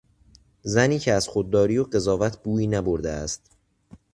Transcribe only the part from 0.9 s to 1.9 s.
که از خودداری و